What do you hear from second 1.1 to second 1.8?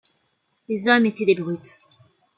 des brutes.